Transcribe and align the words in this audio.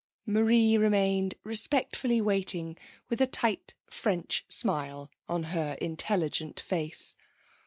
Marie 0.25 0.77
remained 0.79 1.35
respectfully 1.43 2.19
waiting, 2.19 2.75
with 3.07 3.21
a 3.21 3.27
tight 3.27 3.75
French 3.87 4.43
smile 4.49 5.11
on 5.29 5.43
her 5.53 5.77
intelligent 5.79 6.59
face. 6.59 7.13